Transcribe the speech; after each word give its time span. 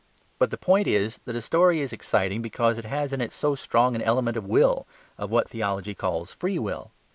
But 0.39 0.49
the 0.49 0.57
point 0.57 0.87
is 0.87 1.19
that 1.25 1.35
a 1.35 1.41
story 1.41 1.79
is 1.79 1.93
exciting 1.93 2.41
because 2.41 2.79
it 2.79 2.85
has 2.85 3.13
in 3.13 3.21
it 3.21 3.31
so 3.31 3.53
strong 3.53 3.93
an 3.95 4.01
element 4.01 4.35
of 4.35 4.47
will, 4.47 4.87
of 5.15 5.29
what 5.29 5.47
theology 5.51 5.93
calls 5.93 6.31
free 6.31 6.57
will. 6.57 6.91